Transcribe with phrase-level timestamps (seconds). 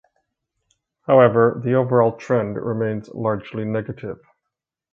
[1.05, 4.19] However, the overall trend remains largely negative.